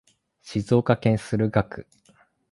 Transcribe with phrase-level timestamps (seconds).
[0.41, 1.87] 静岡市駿河区